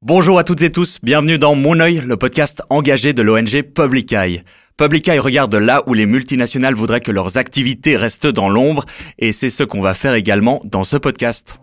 Bonjour 0.00 0.38
à 0.38 0.44
toutes 0.44 0.62
et 0.62 0.70
tous, 0.70 1.00
bienvenue 1.02 1.38
dans 1.38 1.56
Mon 1.56 1.80
œil, 1.80 2.00
le 2.06 2.16
podcast 2.16 2.62
engagé 2.70 3.14
de 3.14 3.20
l'ONG 3.20 3.62
Public 3.62 4.12
Eye. 4.12 4.44
Public 4.76 5.08
Eye 5.08 5.18
regarde 5.18 5.52
là 5.56 5.82
où 5.88 5.94
les 5.94 6.06
multinationales 6.06 6.76
voudraient 6.76 7.00
que 7.00 7.10
leurs 7.10 7.36
activités 7.36 7.96
restent 7.96 8.28
dans 8.28 8.48
l'ombre, 8.48 8.84
et 9.18 9.32
c'est 9.32 9.50
ce 9.50 9.64
qu'on 9.64 9.80
va 9.80 9.94
faire 9.94 10.14
également 10.14 10.60
dans 10.62 10.84
ce 10.84 10.96
podcast. 10.96 11.56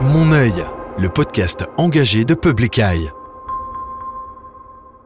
Mon 0.00 0.32
œil, 0.32 0.64
le 0.98 1.10
podcast 1.10 1.66
engagé 1.76 2.24
de 2.24 2.32
Public 2.32 2.78
Eye. 2.78 3.10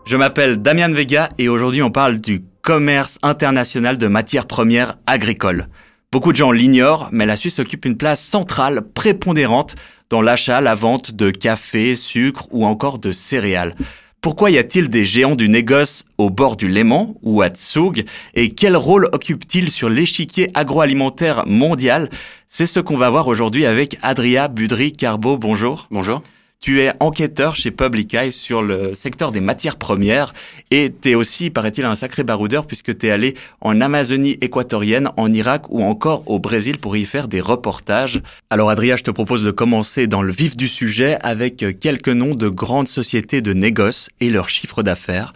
Je 0.05 0.17
m'appelle 0.17 0.59
Damian 0.63 0.93
Vega 0.93 1.31
et 1.37 1.49
aujourd'hui 1.49 1.83
on 1.83 1.91
parle 1.91 2.21
du 2.21 2.45
commerce 2.63 3.19
international 3.25 3.99
de 3.99 4.07
matières 4.07 4.47
premières 4.47 4.99
agricoles. 5.09 5.67
Beaucoup 6.13 6.33
de 6.33 6.37
gens 6.37 6.53
l'ignorent, 6.53 7.09
mais 7.11 7.25
la 7.25 7.39
Suisse 7.39 7.59
occupe 7.59 7.87
une 7.87 7.97
place 7.97 8.23
centrale, 8.23 8.83
prépondérante, 8.83 9.77
dans 10.11 10.21
l'achat, 10.21 10.61
la 10.61 10.75
vente 10.75 11.13
de 11.13 11.31
café, 11.31 11.97
sucre 11.97 12.49
ou 12.51 12.67
encore 12.67 12.99
de 12.99 13.13
céréales. 13.13 13.75
Pourquoi 14.21 14.51
y 14.51 14.59
a-t-il 14.59 14.91
des 14.91 15.07
géants 15.07 15.37
du 15.37 15.49
négoce 15.49 16.05
au 16.19 16.29
bord 16.29 16.59
du 16.59 16.69
Léman 16.69 17.15
ou 17.23 17.41
à 17.41 17.49
Tsug 17.49 18.05
et 18.35 18.51
quel 18.51 18.77
rôle 18.77 19.09
occupent-ils 19.13 19.71
sur 19.71 19.89
l'échiquier 19.89 20.49
agroalimentaire 20.53 21.45
mondial? 21.47 22.11
C'est 22.47 22.67
ce 22.67 22.79
qu'on 22.79 22.99
va 22.99 23.09
voir 23.09 23.27
aujourd'hui 23.27 23.65
avec 23.65 23.97
Adria 24.03 24.49
Budry-Carbo. 24.49 25.39
Bonjour. 25.39 25.89
Bonjour. 25.91 26.23
Tu 26.63 26.81
es 26.81 26.93
enquêteur 27.01 27.57
chez 27.57 27.73
Public 27.73 28.15
Eye 28.15 28.31
sur 28.31 28.63
le 28.63 28.95
secteur 28.95 29.33
des 29.33 29.41
matières 29.41 29.75
premières 29.75 30.33
et 30.71 30.93
tu 31.03 31.11
es 31.11 31.15
aussi, 31.17 31.51
paraît-il, 31.51 31.85
un 31.85 31.97
sacré 31.97 32.23
baroudeur 32.23 32.69
puisque 32.69 32.97
tu 32.97 33.09
es 33.09 33.11
allé 33.11 33.35
en 33.61 33.81
Amazonie 33.81 34.39
équatorienne, 34.41 35.09
en 35.17 35.33
Irak 35.33 35.65
ou 35.71 35.83
encore 35.83 36.23
au 36.27 36.39
Brésil 36.39 36.79
pour 36.79 36.97
y 36.97 37.05
faire 37.05 37.27
des 37.27 37.41
reportages. 37.41 38.23
Alors 38.49 38.71
Adria, 38.71 38.97
je 38.97 39.03
te 39.03 39.11
propose 39.11 39.43
de 39.43 39.51
commencer 39.51 40.07
dans 40.07 40.23
le 40.23 40.33
vif 40.33 40.57
du 40.57 40.69
sujet 40.69 41.19
avec 41.23 41.65
quelques 41.81 42.09
noms 42.09 42.37
de 42.37 42.49
grandes 42.49 42.87
sociétés 42.87 43.41
de 43.41 43.53
négoce 43.53 44.11
et 44.21 44.31
leurs 44.31 44.49
chiffres 44.49 44.85
d'affaires. 44.85 45.33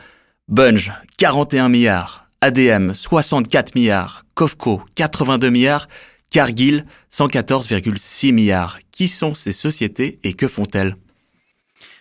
Bunge, 0.46 0.92
41 1.16 1.68
milliards. 1.68 2.28
ADM, 2.40 2.92
64 2.94 3.74
milliards. 3.74 4.24
Kofco, 4.36 4.80
82 4.94 5.50
milliards. 5.50 5.88
Cargill, 6.30 6.84
114,6 7.12 8.32
milliards. 8.32 8.78
Qui 8.92 9.08
sont 9.08 9.34
ces 9.34 9.50
sociétés 9.50 10.20
et 10.22 10.32
que 10.32 10.46
font-elles? 10.46 10.94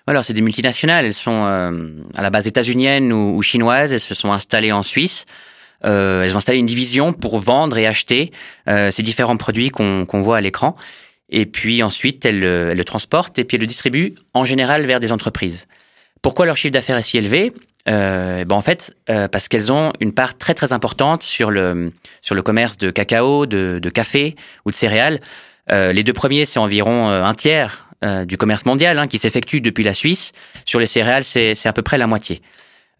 Alors, 0.07 0.23
c'est 0.23 0.33
des 0.33 0.41
multinationales. 0.41 1.05
Elles 1.05 1.13
sont 1.13 1.45
euh, 1.45 1.89
à 2.15 2.21
la 2.21 2.29
base 2.29 2.47
états-uniennes 2.47 3.11
ou, 3.11 3.41
chinoises. 3.41 3.93
Elles 3.93 3.99
se 3.99 4.15
sont 4.15 4.31
installées 4.31 4.71
en 4.71 4.83
Suisse. 4.83 5.25
Euh, 5.83 6.23
elles 6.23 6.35
ont 6.35 6.37
installé 6.37 6.59
une 6.59 6.65
division 6.65 7.13
pour 7.13 7.39
vendre 7.39 7.77
et 7.77 7.87
acheter 7.87 8.31
euh, 8.67 8.91
ces 8.91 9.03
différents 9.03 9.37
produits 9.37 9.69
qu'on 9.69 10.05
voit 10.21 10.37
à 10.37 10.41
l'écran. 10.41 10.75
Et 11.29 11.45
puis 11.45 11.81
ensuite, 11.81 12.23
elles, 12.25 12.43
elles, 12.43 12.77
le 12.77 12.83
transportent 12.83 13.39
et 13.39 13.43
puis 13.43 13.55
elles 13.55 13.61
le 13.61 13.67
distribuent 13.67 14.13
en 14.33 14.45
général 14.45 14.85
vers 14.85 14.99
des 14.99 15.11
entreprises. 15.11 15.65
Pourquoi 16.21 16.45
leur 16.45 16.57
chiffre 16.57 16.73
d'affaires 16.73 16.97
est 16.97 17.03
si 17.03 17.17
élevé? 17.17 17.51
Euh, 17.87 18.45
ben 18.45 18.55
en 18.55 18.61
fait, 18.61 18.95
euh, 19.09 19.27
parce 19.27 19.47
qu'elles 19.47 19.71
ont 19.71 19.93
une 19.99 20.11
part 20.11 20.37
très 20.37 20.55
très 20.55 20.73
importante 20.73 21.21
sur 21.21 21.51
le 21.51 21.93
sur 22.21 22.33
le 22.33 22.41
commerce 22.41 22.77
de 22.77 22.89
cacao, 22.89 23.45
de, 23.45 23.79
de 23.79 23.89
café 23.89 24.35
ou 24.65 24.71
de 24.71 24.75
céréales. 24.75 25.19
Euh, 25.71 25.93
les 25.93 26.03
deux 26.03 26.13
premiers, 26.13 26.45
c'est 26.45 26.59
environ 26.59 27.09
un 27.09 27.33
tiers 27.33 27.84
euh, 28.03 28.25
du 28.25 28.37
commerce 28.37 28.65
mondial 28.65 28.99
hein, 28.99 29.07
qui 29.07 29.17
s'effectue 29.17 29.61
depuis 29.61 29.83
la 29.83 29.93
Suisse. 29.93 30.31
Sur 30.65 30.79
les 30.79 30.85
céréales, 30.85 31.23
c'est 31.23 31.65
à 31.65 31.73
peu 31.73 31.81
près 31.81 31.97
la 31.97 32.07
moitié. 32.07 32.41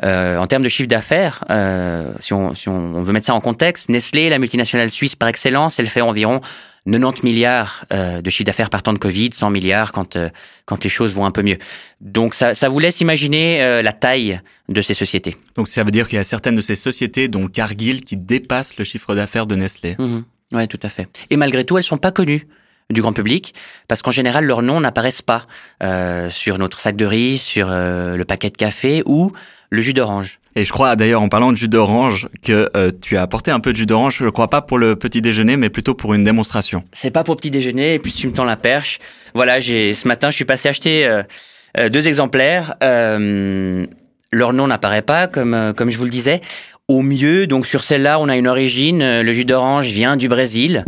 Euh, 0.03 0.37
en 0.37 0.45
termes 0.47 0.63
de 0.63 0.69
chiffre 0.69 0.89
d'affaires, 0.89 1.45
euh, 1.49 2.11
si, 2.19 2.33
on, 2.33 2.53
si 2.53 2.67
on 2.67 3.01
veut 3.01 3.13
mettre 3.13 3.27
ça 3.27 3.33
en 3.33 3.39
contexte, 3.39 3.89
Nestlé, 3.89 4.29
la 4.29 4.39
multinationale 4.39 4.91
suisse 4.91 5.15
par 5.15 5.29
excellence, 5.29 5.79
elle 5.79 5.87
fait 5.87 6.01
environ 6.01 6.41
90 6.85 7.23
milliards 7.23 7.85
euh, 7.91 8.21
de 8.21 8.29
chiffre 8.29 8.45
d'affaires 8.45 8.69
par 8.69 8.83
temps 8.83 8.93
de 8.93 8.99
Covid, 8.99 9.29
100 9.33 9.49
milliards 9.49 9.91
quand 9.91 10.15
euh, 10.15 10.29
quand 10.65 10.83
les 10.83 10.89
choses 10.89 11.15
vont 11.15 11.25
un 11.25 11.31
peu 11.31 11.41
mieux. 11.41 11.57
Donc 11.99 12.35
ça, 12.35 12.53
ça 12.53 12.69
vous 12.69 12.79
laisse 12.79 13.01
imaginer 13.01 13.63
euh, 13.63 13.81
la 13.81 13.91
taille 13.91 14.39
de 14.69 14.81
ces 14.81 14.93
sociétés. 14.93 15.35
Donc 15.55 15.67
ça 15.67 15.83
veut 15.83 15.91
dire 15.91 16.07
qu'il 16.07 16.17
y 16.17 16.21
a 16.21 16.23
certaines 16.23 16.55
de 16.55 16.61
ces 16.61 16.75
sociétés, 16.75 17.27
dont 17.27 17.47
Cargill, 17.47 18.03
qui 18.03 18.17
dépassent 18.17 18.77
le 18.77 18.83
chiffre 18.83 19.15
d'affaires 19.15 19.47
de 19.47 19.55
Nestlé. 19.55 19.95
Mmh. 19.97 20.19
Oui, 20.53 20.67
tout 20.67 20.79
à 20.83 20.89
fait. 20.89 21.07
Et 21.31 21.37
malgré 21.37 21.63
tout, 21.63 21.77
elles 21.77 21.83
sont 21.83 21.97
pas 21.97 22.11
connues 22.11 22.47
du 22.91 23.01
grand 23.01 23.13
public, 23.13 23.53
parce 23.87 24.01
qu'en 24.01 24.11
général, 24.11 24.45
leurs 24.45 24.61
noms 24.61 24.79
n'apparaissent 24.79 25.23
pas 25.23 25.45
euh, 25.83 26.29
sur 26.29 26.57
notre 26.57 26.79
sac 26.79 26.95
de 26.95 27.05
riz, 27.05 27.37
sur 27.37 27.67
euh, 27.69 28.15
le 28.15 28.25
paquet 28.25 28.49
de 28.49 28.57
café 28.57 29.01
ou 29.05 29.31
le 29.71 29.81
jus 29.81 29.93
d'orange. 29.93 30.39
Et 30.55 30.63
je 30.63 30.71
crois 30.71 30.95
d'ailleurs 30.95 31.21
en 31.21 31.27
parlant 31.27 31.51
de 31.51 31.57
jus 31.57 31.67
d'orange 31.67 32.29
que 32.43 32.69
euh, 32.77 32.91
tu 33.01 33.17
as 33.17 33.23
apporté 33.23 33.49
un 33.49 33.59
peu 33.59 33.71
de 33.73 33.77
jus 33.77 33.87
d'orange, 33.87 34.17
je 34.19 34.29
crois 34.29 34.49
pas 34.49 34.61
pour 34.61 34.77
le 34.77 34.95
petit 34.95 35.21
déjeuner, 35.21 35.57
mais 35.57 35.69
plutôt 35.69 35.95
pour 35.95 36.13
une 36.13 36.23
démonstration. 36.23 36.83
C'est 36.91 37.11
pas 37.11 37.23
pour 37.23 37.35
petit 37.35 37.49
déjeuner, 37.49 37.95
et 37.95 37.99
puis 37.99 38.11
tu 38.11 38.27
me 38.27 38.33
tends 38.33 38.45
la 38.45 38.55
perche. 38.55 38.99
Voilà, 39.33 39.59
j'ai 39.59 39.93
ce 39.95 40.07
matin, 40.07 40.29
je 40.29 40.35
suis 40.35 40.45
passé 40.45 40.69
acheter 40.69 41.07
euh, 41.07 41.89
deux 41.89 42.07
exemplaires. 42.07 42.75
leur 42.81 44.53
nom 44.53 44.67
n'apparaît 44.67 45.01
pas, 45.01 45.27
comme 45.27 45.73
comme 45.75 45.89
je 45.89 45.97
vous 45.97 46.05
le 46.05 46.09
disais. 46.11 46.39
Au 46.87 47.01
mieux, 47.01 47.47
donc 47.47 47.65
sur 47.65 47.83
celle-là, 47.83 48.19
on 48.19 48.29
a 48.29 48.35
une 48.37 48.47
origine. 48.47 49.21
Le 49.21 49.31
jus 49.31 49.45
d'orange 49.45 49.87
vient 49.87 50.17
du 50.17 50.29
Brésil. 50.29 50.85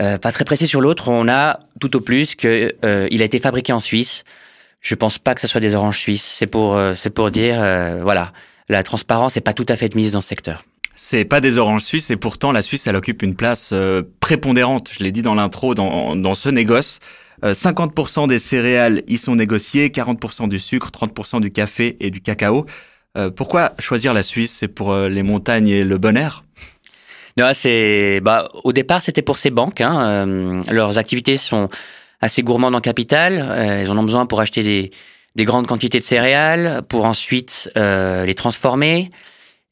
Euh, 0.00 0.18
pas 0.18 0.32
très 0.32 0.44
précis 0.44 0.66
sur 0.66 0.80
l'autre, 0.80 1.08
on 1.08 1.28
a 1.28 1.58
tout 1.80 1.96
au 1.96 2.00
plus 2.00 2.34
que 2.34 2.74
euh, 2.84 3.06
il 3.10 3.22
a 3.22 3.24
été 3.24 3.38
fabriqué 3.38 3.72
en 3.72 3.80
Suisse. 3.80 4.24
Je 4.80 4.94
pense 4.94 5.18
pas 5.18 5.34
que 5.34 5.40
ce 5.40 5.46
soit 5.46 5.60
des 5.60 5.74
oranges 5.74 5.98
suisses. 5.98 6.24
C'est 6.24 6.46
pour 6.46 6.74
euh, 6.74 6.94
c'est 6.94 7.10
pour 7.10 7.30
dire 7.30 7.56
voilà, 8.02 8.32
la 8.68 8.82
transparence 8.82 9.36
n'est 9.36 9.42
pas 9.42 9.54
tout 9.54 9.66
à 9.68 9.76
fait 9.76 9.94
mise 9.94 10.12
dans 10.12 10.20
ce 10.20 10.28
secteur. 10.28 10.64
C'est 10.96 11.24
pas 11.24 11.40
des 11.40 11.58
oranges 11.58 11.82
suisses 11.82 12.10
et 12.10 12.16
pourtant 12.16 12.52
la 12.52 12.62
Suisse 12.62 12.86
elle 12.86 12.96
occupe 12.96 13.22
une 13.22 13.34
place 13.34 13.72
prépondérante. 14.20 14.90
Je 14.92 15.02
l'ai 15.02 15.10
dit 15.10 15.22
dans 15.22 15.34
l'intro 15.34 15.74
dans 15.74 16.16
dans 16.16 16.34
ce 16.34 16.48
négoce. 16.48 16.98
50% 17.42 18.28
des 18.28 18.38
céréales 18.38 19.02
y 19.06 19.18
sont 19.18 19.34
négociées, 19.34 19.88
40% 19.88 20.48
du 20.48 20.58
sucre, 20.58 20.90
30% 20.90 21.40
du 21.40 21.50
café 21.50 21.96
et 22.00 22.10
du 22.10 22.20
cacao. 22.20 22.64
pourquoi 23.36 23.72
choisir 23.78 24.14
la 24.14 24.22
Suisse? 24.22 24.56
C'est 24.60 24.68
pour 24.68 24.94
les 24.96 25.22
montagnes 25.22 25.68
et 25.68 25.84
le 25.84 25.98
bon 25.98 26.16
air? 26.16 26.43
Non, 27.36 27.50
c'est 27.52 28.20
bah 28.20 28.48
au 28.62 28.72
départ 28.72 29.02
c'était 29.02 29.22
pour 29.22 29.38
ces 29.38 29.50
banques. 29.50 29.80
Hein, 29.80 30.28
euh, 30.28 30.62
leurs 30.70 30.98
activités 30.98 31.36
sont 31.36 31.68
assez 32.20 32.42
gourmandes 32.42 32.74
en 32.74 32.80
capital. 32.80 33.40
Euh, 33.40 33.82
elles 33.82 33.90
en 33.90 33.98
ont 33.98 34.04
besoin 34.04 34.26
pour 34.26 34.40
acheter 34.40 34.62
des, 34.62 34.90
des 35.34 35.44
grandes 35.44 35.66
quantités 35.66 35.98
de 35.98 36.04
céréales, 36.04 36.82
pour 36.88 37.06
ensuite 37.06 37.70
euh, 37.76 38.24
les 38.24 38.34
transformer, 38.34 39.10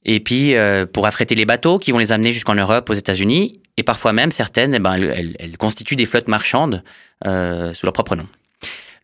et 0.04 0.18
puis 0.18 0.54
pour 0.92 1.06
affréter 1.06 1.36
les 1.36 1.44
bateaux 1.44 1.78
qui 1.78 1.92
vont 1.92 1.98
les 1.98 2.10
amener 2.10 2.32
jusqu'en 2.32 2.56
Europe, 2.56 2.90
aux 2.90 2.94
États-Unis, 2.94 3.60
et 3.76 3.84
parfois 3.84 4.12
même 4.12 4.32
certaines, 4.32 4.74
eh 4.74 4.80
ben, 4.80 4.94
elles, 4.94 5.36
elles, 5.38 5.56
constituent 5.56 5.94
des 5.94 6.06
flottes 6.06 6.26
marchandes 6.26 6.82
sous 7.24 7.86
leur 7.86 7.92
propre 7.92 8.16
nom. 8.16 8.26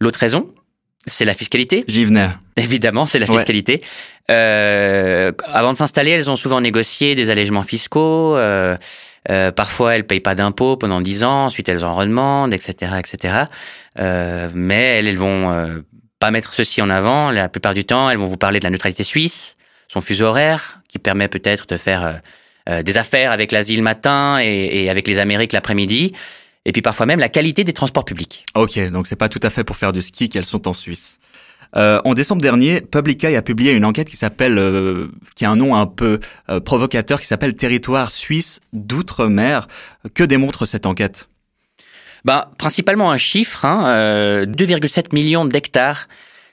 L'autre 0.00 0.18
raison, 0.18 0.52
c'est 1.06 1.24
la 1.24 1.34
fiscalité. 1.34 1.84
J'y 1.88 2.04
venais. 2.04 2.28
Évidemment, 2.56 3.06
c'est 3.06 3.18
la 3.18 3.26
fiscalité. 3.26 3.82
Euh, 4.30 5.32
avant 5.46 5.72
de 5.72 5.76
s'installer, 5.76 6.10
elles 6.10 6.30
ont 6.30 6.36
souvent 6.36 6.60
négocié 6.60 7.14
des 7.14 7.30
allègements 7.30 7.62
fiscaux. 7.62 8.36
Euh, 8.36 8.76
euh, 9.30 9.52
parfois, 9.52 9.94
elles 9.94 10.06
payent 10.06 10.20
pas 10.20 10.34
d'impôts 10.34 10.76
pendant 10.76 11.00
dix 11.00 11.24
ans. 11.24 11.46
Ensuite, 11.46 11.68
elles 11.68 11.84
en 11.84 11.94
redemandent, 11.94 12.52
etc., 12.52 12.92
etc. 12.98 13.44
Euh, 13.98 14.48
mais 14.52 14.98
elles, 14.98 15.06
elles 15.06 15.18
vont 15.18 15.50
euh, 15.50 15.78
pas 16.18 16.30
mettre 16.30 16.52
ceci 16.52 16.82
en 16.82 16.90
avant. 16.90 17.30
La 17.30 17.48
plupart 17.48 17.74
du 17.74 17.84
temps, 17.84 18.10
elles 18.10 18.18
vont 18.18 18.26
vous 18.26 18.36
parler 18.36 18.60
de 18.60 18.64
la 18.64 18.70
neutralité 18.70 19.04
suisse, 19.04 19.56
son 19.88 20.00
fuseau 20.00 20.26
horaire, 20.26 20.80
qui 20.88 20.98
permet 20.98 21.28
peut-être 21.28 21.66
de 21.66 21.76
faire 21.76 22.20
euh, 22.68 22.82
des 22.82 22.98
affaires 22.98 23.32
avec 23.32 23.52
l'Asie 23.52 23.76
le 23.76 23.82
matin 23.82 24.40
et, 24.42 24.84
et 24.84 24.90
avec 24.90 25.08
les 25.08 25.18
Amériques 25.18 25.52
l'après-midi 25.52 26.12
et 26.64 26.72
puis 26.72 26.82
parfois 26.82 27.06
même 27.06 27.20
la 27.20 27.28
qualité 27.28 27.64
des 27.64 27.72
transports 27.72 28.04
publics. 28.04 28.44
Ok, 28.54 28.78
donc 28.90 29.06
c'est 29.06 29.16
pas 29.16 29.28
tout 29.28 29.40
à 29.42 29.50
fait 29.50 29.64
pour 29.64 29.76
faire 29.76 29.92
du 29.92 30.02
ski 30.02 30.28
qu'elles 30.28 30.44
sont 30.44 30.68
en 30.68 30.72
Suisse. 30.72 31.18
Euh, 31.76 32.00
en 32.04 32.14
décembre 32.14 32.40
dernier, 32.40 32.80
Public 32.80 33.22
Eye 33.24 33.36
a 33.36 33.42
publié 33.42 33.72
une 33.72 33.84
enquête 33.84 34.08
qui 34.08 34.16
s'appelle, 34.16 34.56
euh, 34.58 35.08
qui 35.34 35.44
a 35.44 35.50
un 35.50 35.56
nom 35.56 35.76
un 35.76 35.86
peu 35.86 36.18
euh, 36.48 36.60
provocateur, 36.60 37.20
qui 37.20 37.26
s'appelle 37.26 37.54
Territoire 37.54 38.10
suisse 38.10 38.60
d'outre-mer. 38.72 39.68
Que 40.14 40.24
démontre 40.24 40.64
cette 40.64 40.86
enquête? 40.86 41.28
Ben, 42.24 42.46
principalement 42.58 43.10
un 43.10 43.16
chiffre, 43.16 43.64
hein, 43.64 44.44
2,7 44.44 45.14
millions 45.14 45.44
d'hectares 45.44 46.08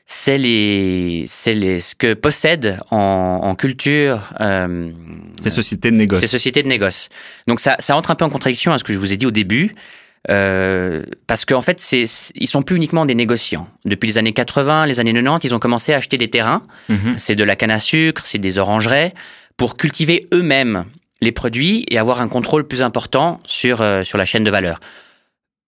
c'est 0.07 0.37
les, 0.37 1.25
c'est 1.27 1.53
les, 1.53 1.81
ce 1.81 1.95
que 1.95 2.13
possèdent 2.13 2.77
en, 2.91 3.39
en 3.43 3.55
culture 3.55 4.33
euh, 4.39 4.91
ces 5.41 5.49
sociétés 5.49 5.91
de 5.91 5.95
négoce. 5.95 6.19
Ces 6.19 6.27
sociétés 6.27 6.63
de 6.63 6.67
négoce. 6.67 7.09
Donc 7.47 7.59
ça, 7.59 7.75
ça 7.79 7.95
entre 7.95 8.11
un 8.11 8.15
peu 8.15 8.25
en 8.25 8.29
contradiction 8.29 8.73
à 8.73 8.77
ce 8.77 8.83
que 8.83 8.93
je 8.93 8.97
vous 8.97 9.13
ai 9.13 9.17
dit 9.17 9.25
au 9.25 9.31
début. 9.31 9.73
Euh, 10.29 11.03
parce 11.27 11.45
qu'en 11.45 11.61
fait, 11.61 11.79
c'est, 11.79 12.05
ils 12.35 12.47
sont 12.47 12.63
plus 12.63 12.75
uniquement 12.75 13.05
des 13.05 13.15
négociants. 13.15 13.67
Depuis 13.85 14.07
les 14.07 14.17
années 14.17 14.33
80, 14.33 14.87
les 14.87 14.99
années 14.99 15.13
90, 15.13 15.47
ils 15.47 15.55
ont 15.55 15.59
commencé 15.59 15.93
à 15.93 15.97
acheter 15.97 16.17
des 16.17 16.29
terrains. 16.29 16.63
Mhm. 16.89 17.15
C'est 17.19 17.35
de 17.35 17.43
la 17.43 17.55
canne 17.55 17.71
à 17.71 17.79
sucre, 17.79 18.23
c'est 18.25 18.39
des 18.39 18.57
orangerais, 18.57 19.13
pour 19.57 19.77
cultiver 19.77 20.27
eux-mêmes 20.33 20.85
les 21.21 21.31
produits 21.31 21.85
et 21.89 21.97
avoir 21.97 22.21
un 22.21 22.27
contrôle 22.27 22.67
plus 22.67 22.83
important 22.83 23.39
sur, 23.45 23.81
euh, 23.81 24.03
sur 24.03 24.17
la 24.17 24.25
chaîne 24.25 24.43
de 24.43 24.51
valeur 24.51 24.79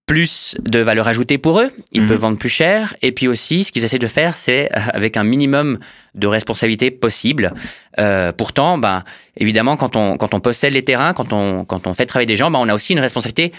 plus 0.08 0.56
de 0.64 0.80
valeur 0.80 1.08
ajoutée 1.08 1.38
pour 1.38 1.60
eux, 1.60 1.70
ils 1.92 2.02
mhm. 2.02 2.08
peuvent 2.08 2.20
vendre 2.20 2.38
plus 2.40 2.50
cher, 2.50 2.96
et 3.02 3.12
puis 3.12 3.28
aussi 3.28 3.66
ce 3.66 3.72
qu'ils 3.74 3.84
essaient 3.84 4.00
de 4.00 4.08
faire, 4.08 4.36
c'est 4.36 4.72
euh, 4.74 4.80
avec 4.94 5.18
un 5.18 5.24
minimum 5.24 5.78
de 6.16 6.28
responsabilité 6.28 6.90
possible. 6.90 7.54
Euh, 8.00 8.32
pourtant, 8.32 8.78
ben 8.78 9.04
évidemment, 9.36 9.76
quand 9.76 9.96
on 9.96 10.18
quand 10.18 10.34
on 10.34 10.40
possède 10.40 10.74
les 10.74 10.84
terrains, 10.84 11.14
quand 11.14 11.34
on 11.34 11.66
quand 11.66 11.86
on 11.88 11.94
fait 11.94 12.06
travailler 12.06 12.26
des 12.26 12.38
gens, 12.38 12.50
ben 12.50 12.60
on 12.60 12.70
a 12.70 12.74
aussi 12.74 12.94
une 12.94 13.02
responsabilité 13.02 13.52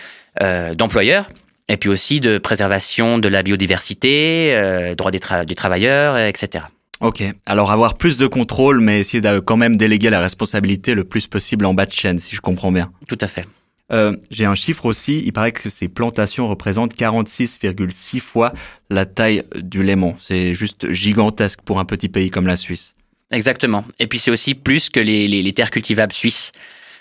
euh, 0.42 0.74
d'employeur. 0.74 1.28
et 1.68 1.76
puis 1.76 1.90
aussi 1.90 2.18
de 2.18 2.38
préservation 2.38 3.18
de 3.18 3.28
la 3.28 3.42
biodiversité, 3.42 4.54
euh, 4.54 4.94
droits 4.94 5.10
des, 5.10 5.20
des 5.46 5.54
travailleurs, 5.54 6.16
etc. 6.16 6.64
Ok, 7.00 7.22
alors 7.44 7.70
avoir 7.70 7.98
plus 7.98 8.16
de 8.16 8.26
contrôle, 8.26 8.80
mais 8.80 9.00
essayer 9.00 9.20
de 9.20 9.38
quand 9.38 9.58
même 9.58 9.76
déléguer 9.76 10.08
la 10.08 10.20
responsabilité 10.20 10.94
le 10.94 11.04
plus 11.04 11.26
possible 11.26 11.66
en 11.66 11.74
bas 11.74 11.84
de 11.84 11.92
chaîne, 11.92 12.18
si 12.18 12.34
je 12.34 12.40
comprends 12.40 12.72
bien. 12.72 12.90
Tout 13.06 13.18
à 13.20 13.28
fait. 13.28 13.44
Euh, 13.90 14.16
J'ai 14.30 14.44
un 14.44 14.54
chiffre 14.54 14.84
aussi, 14.84 15.22
il 15.24 15.32
paraît 15.32 15.52
que 15.52 15.70
ces 15.70 15.88
plantations 15.88 16.48
représentent 16.48 16.94
46,6 16.94 18.20
fois 18.20 18.52
la 18.90 19.06
taille 19.06 19.44
du 19.56 19.82
Léman. 19.82 20.16
C'est 20.18 20.54
juste 20.54 20.92
gigantesque 20.92 21.60
pour 21.62 21.78
un 21.78 21.84
petit 21.84 22.08
pays 22.08 22.30
comme 22.30 22.46
la 22.46 22.56
Suisse. 22.56 22.94
Exactement. 23.30 23.84
Et 23.98 24.06
puis 24.06 24.18
c'est 24.18 24.30
aussi 24.30 24.54
plus 24.54 24.90
que 24.90 25.00
les, 25.00 25.52
terres 25.52 25.70
cultivables 25.70 26.12
suisses. 26.12 26.52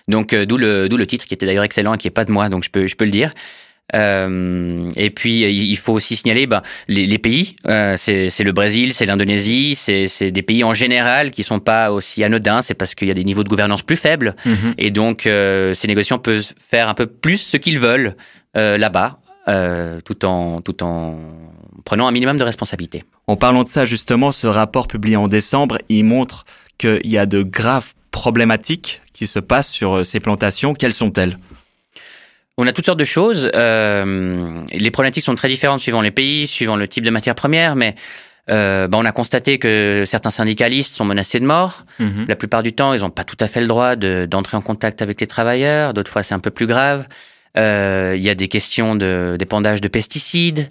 Donc 0.08 0.34
euh, 0.34 0.46
d'où 0.46 0.58
le, 0.58 1.06
titre 1.06 1.26
qui 1.26 1.34
était 1.34 1.46
d'ailleurs 1.46 1.64
excellent 1.64 1.94
et 1.94 1.98
qui 1.98 2.08
est 2.08 2.12
pas 2.12 2.26
de 2.26 2.32
moi, 2.32 2.50
donc 2.50 2.64
je 2.64 2.70
peux 2.70 3.06
le 3.06 3.12
dire. 3.12 3.32
Euh, 3.96 4.90
et 4.98 5.10
puis 5.10 5.44
il 5.44 5.78
faut 5.78 5.94
aussi 5.94 6.18
signaler 6.18 6.46
ben, 6.46 6.62
les, 6.90 7.06
les 7.06 7.18
pays, 7.18 7.56
euh, 7.68 7.96
c'est 7.98 8.44
le 8.44 8.52
Brésil, 8.52 8.94
c'est 8.94 9.06
l'Indonésie, 9.06 9.76
c'est 9.76 10.32
des 10.32 10.42
pays 10.42 10.64
en 10.64 10.74
général 10.74 11.32
qui 11.32 11.44
sont 11.44 11.60
pas 11.60 11.92
aussi 11.92 12.24
anodins, 12.24 12.62
c'est 12.62 12.74
parce 12.74 12.96
qu'il 12.96 13.08
y 13.08 13.12
a 13.12 13.14
des 13.14 13.24
niveaux 13.24 13.44
de 13.44 13.50
gouvernance 13.50 13.84
plus 13.84 13.96
faibles, 13.96 14.36
mhm. 14.46 14.74
et 14.78 14.92
donc 14.92 15.26
euh, 15.26 15.74
ces 15.74 15.88
négociants 15.88 16.20
peuvent 16.20 16.46
faire 16.60 16.90
un 16.90 16.94
peu 16.94 17.08
plus 17.08 17.38
ce 17.38 17.58
qu'ils 17.58 17.80
veulent 17.80 18.16
là-bas, 18.56 19.20
tout 20.04 20.26
en 20.26 20.62
tout 20.62 20.84
en 20.84 21.20
prenant 21.86 22.08
un 22.08 22.12
minimum 22.12 22.38
de 22.38 22.44
responsabilité. 22.44 23.04
En 23.28 23.36
parlant 23.36 23.64
de 23.64 23.70
ça 23.70 23.86
justement, 23.86 24.32
ce 24.32 24.48
rapport 24.48 24.88
publié 24.88 25.16
en 25.16 25.28
décembre, 25.28 25.78
il 25.90 26.04
montre 26.04 26.44
qu'il 26.80 27.06
y 27.06 27.20
a 27.20 27.28
de 27.28 27.44
graves 27.44 27.94
problématiques 28.10 29.02
qui 29.14 29.28
se 29.28 29.38
passent 29.38 29.70
sur 29.70 30.06
ces 30.06 30.20
plantations. 30.20 30.74
Quelles 30.74 30.94
sont-elles? 30.94 31.38
On 32.58 32.68
a 32.68 32.72
toutes 32.72 32.86
sortes 32.86 33.00
de 33.00 33.06
choses. 33.06 33.50
Euh, 33.56 34.62
les 34.72 34.92
problématiques 34.92 35.24
sont 35.24 35.36
très 35.36 35.48
différentes 35.48 35.80
suivant 35.80 36.02
les 36.02 36.12
pays, 36.12 36.48
suivant 36.48 36.76
le 36.76 36.88
type 36.88 37.04
de 37.04 37.12
matière 37.12 37.36
première, 37.36 37.76
mais 37.76 37.96
euh, 38.50 38.88
bah, 38.88 38.98
on 39.00 39.06
a 39.06 39.12
constaté 39.12 39.60
que 39.60 40.04
certains 40.06 40.32
syndicalistes 40.32 40.94
sont 40.94 41.06
menacés 41.06 41.40
de 41.40 41.46
mort. 41.46 41.86
Mhm. 42.00 42.26
La 42.28 42.36
plupart 42.36 42.64
du 42.64 42.74
temps, 42.74 42.94
ils 42.94 43.02
n'ont 43.02 43.10
pas 43.10 43.24
tout 43.24 43.38
à 43.40 43.48
fait 43.48 43.62
le 43.62 43.68
droit 43.68 43.96
d'entrer 43.96 44.58
en 44.58 44.62
contact 44.62 45.02
avec 45.02 45.22
les 45.22 45.28
travailleurs. 45.28 45.94
D'autres 45.94 46.12
fois, 46.12 46.24
c'est 46.24 46.34
un 46.34 46.40
peu 46.40 46.52
plus 46.52 46.68
grave. 46.68 47.08
Euh, 47.58 48.14
il 48.16 48.24
y 48.24 48.30
a 48.30 48.36
des 48.36 48.48
questions 48.48 48.96
de 48.96 49.36
d'épandage 49.38 49.82
de 49.82 49.88
pesticides, 49.88 50.70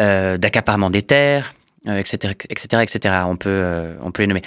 euh, 0.00 0.36
d'accaparement 0.38 0.90
des 0.90 1.02
terres, 1.02 1.54
etc., 1.86 2.34
etc., 2.48 2.82
etc. 2.82 3.14
On 3.26 3.36
peut 3.36 3.94
on 4.02 4.10
peut 4.10 4.22
les 4.22 4.28
nommer 4.28 4.42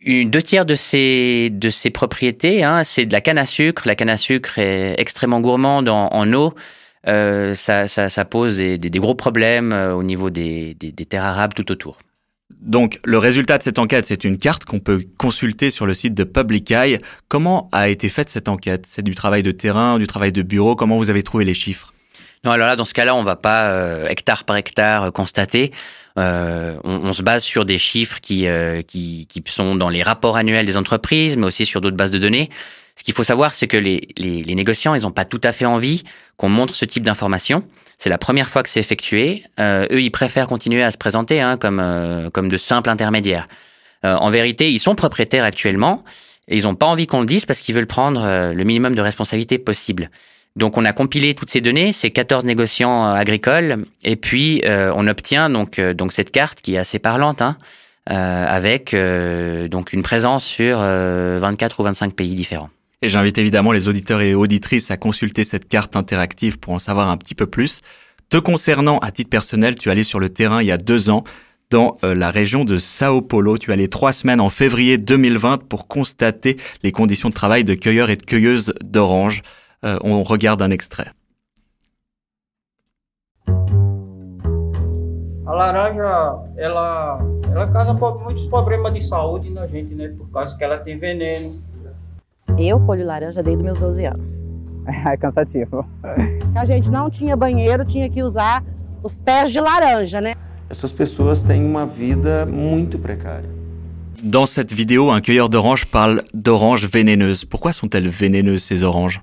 une, 0.00 0.30
deux 0.30 0.42
tiers 0.42 0.66
de 0.66 0.74
ces 0.74 1.50
de 1.50 1.70
ces 1.70 1.90
propriétés, 1.90 2.62
hein, 2.64 2.84
c'est 2.84 3.06
de 3.06 3.12
la 3.12 3.20
canne 3.20 3.38
à 3.38 3.46
sucre. 3.46 3.82
La 3.86 3.94
canne 3.94 4.10
à 4.10 4.16
sucre 4.16 4.58
est 4.58 4.94
extrêmement 4.98 5.40
gourmande 5.40 5.88
en, 5.88 6.32
eau. 6.32 6.54
Euh, 7.06 7.54
ça, 7.54 7.86
ça, 7.86 8.08
ça, 8.08 8.24
pose 8.24 8.56
des, 8.56 8.78
des, 8.78 8.98
gros 8.98 9.14
problèmes 9.14 9.72
euh, 9.72 9.94
au 9.94 10.02
niveau 10.02 10.28
des, 10.28 10.74
des, 10.74 10.90
des, 10.90 11.06
terres 11.06 11.24
arables 11.24 11.54
tout 11.54 11.70
autour. 11.70 11.98
Donc, 12.60 12.98
le 13.04 13.18
résultat 13.18 13.58
de 13.58 13.62
cette 13.62 13.78
enquête, 13.78 14.06
c'est 14.06 14.24
une 14.24 14.38
carte 14.38 14.64
qu'on 14.64 14.80
peut 14.80 15.04
consulter 15.16 15.70
sur 15.70 15.86
le 15.86 15.94
site 15.94 16.14
de 16.14 16.24
Public 16.24 16.70
Eye. 16.72 16.98
Comment 17.28 17.68
a 17.70 17.88
été 17.88 18.08
faite 18.08 18.28
cette 18.28 18.48
enquête? 18.48 18.86
C'est 18.86 19.02
du 19.02 19.14
travail 19.14 19.44
de 19.44 19.52
terrain, 19.52 19.98
du 19.98 20.06
travail 20.08 20.32
de 20.32 20.42
bureau? 20.42 20.74
Comment 20.74 20.96
vous 20.96 21.10
avez 21.10 21.22
trouvé 21.22 21.44
les 21.44 21.54
chiffres? 21.54 21.92
Non, 22.46 22.52
alors 22.52 22.68
là, 22.68 22.76
dans 22.76 22.84
ce 22.84 22.94
cas-là, 22.94 23.16
on 23.16 23.24
va 23.24 23.34
pas 23.34 23.70
euh, 23.70 24.06
hectare 24.06 24.44
par 24.44 24.56
hectare 24.56 25.02
euh, 25.02 25.10
constater. 25.10 25.72
Euh, 26.16 26.78
on, 26.84 27.08
on, 27.08 27.12
se 27.12 27.22
base 27.22 27.42
sur 27.42 27.64
des 27.64 27.76
chiffres 27.76 28.20
qui, 28.20 28.46
euh, 28.46 28.82
qui, 28.82 29.26
qui 29.26 29.42
sont 29.46 29.74
dans 29.74 29.88
les 29.88 30.02
rapports 30.02 30.36
annuels 30.36 30.64
des 30.64 30.76
entreprises, 30.76 31.36
mais 31.36 31.46
aussi 31.46 31.66
sur 31.66 31.80
d'autres 31.80 31.96
bases 31.96 32.12
de 32.12 32.20
données. 32.20 32.48
Ce 32.94 33.02
qu'il 33.02 33.14
faut 33.14 33.24
savoir, 33.24 33.52
c'est 33.52 33.66
que 33.66 33.76
les, 33.76 34.08
les, 34.16 34.44
les, 34.44 34.54
négociants, 34.54 34.94
ils 34.94 35.02
n'ont 35.02 35.10
pas 35.10 35.24
tout 35.24 35.40
à 35.42 35.50
fait 35.50 35.66
envie 35.66 36.04
qu'on 36.36 36.48
montre 36.48 36.76
ce 36.76 36.84
type 36.84 37.02
d'informations. 37.02 37.64
C'est 37.98 38.10
la 38.10 38.16
première 38.16 38.48
fois 38.48 38.62
que 38.62 38.68
c'est 38.68 38.80
effectué. 38.80 39.42
eux, 39.58 40.00
ils 40.00 40.10
préfèrent 40.10 40.46
continuer 40.46 40.84
à 40.84 40.92
se 40.92 40.98
présenter 40.98 41.40
hein, 41.40 41.56
comme, 41.56 42.30
comme 42.32 42.48
de 42.48 42.56
simples 42.56 42.90
intermédiaires. 42.90 43.48
en 44.02 44.30
vérité, 44.30 44.70
ils 44.70 44.78
sont 44.78 44.94
propriétaires 44.94 45.44
actuellement 45.44 46.04
et 46.48 46.56
ils 46.56 46.62
n'ont 46.62 46.74
pas 46.74 46.86
envie 46.86 47.06
qu'on 47.06 47.20
le 47.20 47.26
dise 47.26 47.44
parce 47.44 47.60
qu'ils 47.60 47.74
veulent 47.74 47.86
prendre 47.86 48.52
le 48.52 48.64
minimum 48.64 48.94
de 48.94 49.02
responsabilité 49.02 49.58
possible. 49.58 50.08
Donc 50.56 50.78
on 50.78 50.84
a 50.86 50.92
compilé 50.92 51.34
toutes 51.34 51.50
ces 51.50 51.60
données, 51.60 51.92
ces 51.92 52.10
14 52.10 52.46
négociants 52.46 53.06
euh, 53.06 53.14
agricoles, 53.14 53.84
et 54.02 54.16
puis 54.16 54.62
euh, 54.64 54.90
on 54.96 55.06
obtient 55.06 55.50
donc 55.50 55.78
euh, 55.78 55.92
donc 55.92 56.12
cette 56.12 56.30
carte 56.30 56.62
qui 56.62 56.74
est 56.74 56.78
assez 56.78 56.98
parlante, 56.98 57.42
hein, 57.42 57.58
avec 58.08 58.94
donc 58.94 59.92
une 59.92 60.04
présence 60.04 60.44
sur 60.44 60.78
24 60.78 61.80
ou 61.80 61.82
25 61.82 62.14
pays 62.14 62.36
différents. 62.36 62.70
Et 63.02 63.08
j'invite 63.08 63.36
évidemment 63.36 63.72
les 63.72 63.88
auditeurs 63.88 64.20
et 64.20 64.32
auditrices 64.32 64.92
à 64.92 64.96
consulter 64.96 65.42
cette 65.42 65.66
carte 65.66 65.96
interactive 65.96 66.60
pour 66.60 66.72
en 66.72 66.78
savoir 66.78 67.08
un 67.08 67.16
petit 67.16 67.34
peu 67.34 67.46
plus. 67.46 67.80
Te 68.30 68.36
concernant, 68.36 68.98
à 68.98 69.10
titre 69.10 69.28
personnel, 69.28 69.74
tu 69.74 69.88
es 69.88 69.92
allé 69.92 70.04
sur 70.04 70.20
le 70.20 70.28
terrain 70.28 70.62
il 70.62 70.68
y 70.68 70.70
a 70.70 70.78
deux 70.78 71.10
ans 71.10 71.24
dans 71.70 71.98
la 72.04 72.30
région 72.30 72.64
de 72.64 72.78
Sao 72.78 73.22
Paulo. 73.22 73.58
Tu 73.58 73.70
es 73.70 73.72
allé 73.72 73.88
trois 73.88 74.12
semaines 74.12 74.40
en 74.40 74.50
février 74.50 74.98
2020 74.98 75.64
pour 75.68 75.88
constater 75.88 76.58
les 76.84 76.92
conditions 76.92 77.30
de 77.30 77.34
travail 77.34 77.64
de 77.64 77.74
cueilleurs 77.74 78.10
et 78.10 78.16
de 78.16 78.22
cueilleuses 78.22 78.72
d'oranges. 78.84 79.42
Euh, 79.84 79.98
on 80.02 80.22
regarde 80.22 80.62
un 80.62 80.70
extrait. 80.70 81.10
A 85.46 85.52
laranja, 85.52 86.42
ela, 86.56 87.20
ela 87.52 87.66
causa 87.68 87.94
muitos 87.94 88.46
problemas 88.46 88.92
de 88.92 89.00
saúde 89.00 89.50
na 89.50 89.66
gente, 89.66 89.94
né? 89.94 90.08
Por 90.08 90.28
causa 90.30 90.56
que 90.56 90.64
ela 90.64 90.78
tem 90.78 90.98
veneno. 90.98 91.62
Eu 92.58 92.80
colho 92.80 93.06
laranja 93.06 93.42
desde 93.42 93.62
meus 93.62 93.78
12 93.78 94.06
anos. 94.06 94.26
É 95.06 95.16
cansativo. 95.16 95.84
A 96.54 96.64
gente 96.64 96.88
não 96.88 97.10
tinha 97.10 97.36
banheiro, 97.36 97.84
tinha 97.84 98.08
que 98.08 98.22
usar 98.22 98.62
os 99.02 99.14
pés 99.14 99.50
de 99.50 99.60
laranja, 99.60 100.20
né? 100.20 100.34
Essas 100.70 100.92
pessoas 100.92 101.40
têm 101.40 101.64
uma 101.64 101.84
vida 101.84 102.46
muito 102.46 102.96
precária. 102.98 103.48
Dans 104.22 104.46
cette 104.46 104.74
vidéo, 104.74 105.10
un 105.10 105.20
cueilleur 105.20 105.48
d'oranges 105.48 105.84
parle 105.84 106.22
d'oranges 106.32 106.86
vénéneuses. 106.86 107.44
Pourquoi 107.44 107.72
sont-elles 107.72 108.08
vénéneuses 108.08 108.64
ces 108.64 108.82
oranges 108.82 109.20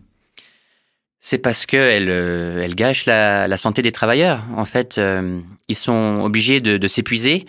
c'est 1.26 1.38
parce 1.38 1.66
que 1.66 1.78
elle, 1.78 2.10
euh, 2.10 2.62
elle 2.62 2.76
gâche 2.76 3.06
la, 3.06 3.48
la, 3.48 3.56
santé 3.56 3.82
des 3.82 3.94
travailleurs. 3.94 4.44
En 4.58 4.66
fait, 4.66 4.98
euh, 4.98 5.40
ils 5.70 5.78
sont 5.78 6.20
obligés 6.22 6.60
de, 6.60 6.76
de 6.76 6.88
s'épuiser 6.88 7.46